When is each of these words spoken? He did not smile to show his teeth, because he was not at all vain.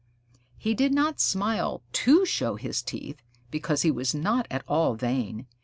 He 0.57 0.73
did 0.73 0.95
not 0.95 1.19
smile 1.19 1.83
to 1.93 2.25
show 2.25 2.55
his 2.55 2.81
teeth, 2.81 3.21
because 3.51 3.83
he 3.83 3.91
was 3.91 4.15
not 4.15 4.47
at 4.49 4.63
all 4.67 4.95
vain. 4.95 5.45